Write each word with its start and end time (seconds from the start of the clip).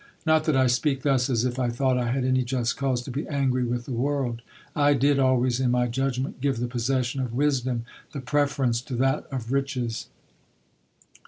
_Not 0.25 0.45
that 0.45 0.57
I 0.57 0.65
speak 0.65 1.03
thus 1.03 1.29
as 1.29 1.45
if 1.45 1.59
I 1.59 1.69
thought 1.69 1.95
I 1.95 2.09
had 2.11 2.25
any 2.25 2.41
just 2.43 2.75
cause 2.75 3.03
to 3.03 3.11
be 3.11 3.27
angry 3.27 3.63
with 3.63 3.85
the 3.85 3.91
world 3.91 4.41
I 4.75 4.95
did 4.95 5.19
always 5.19 5.59
in 5.59 5.69
my 5.69 5.85
judgment 5.87 6.41
give 6.41 6.57
the 6.57 6.65
possession 6.65 7.21
of 7.21 7.35
wisdom 7.35 7.85
the 8.11 8.19
preference 8.19 8.81
to 8.81 8.95
that 8.95 9.27
of 9.31 9.51
riches!" 9.51 10.07